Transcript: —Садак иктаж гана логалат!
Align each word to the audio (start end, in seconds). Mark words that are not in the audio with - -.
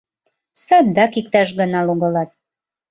—Садак 0.65 1.13
иктаж 1.19 1.49
гана 1.59 1.79
логалат! 1.87 2.29